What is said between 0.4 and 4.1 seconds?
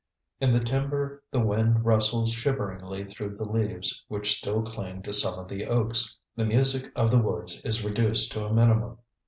the timber the wind rustles shiveringly through the leaves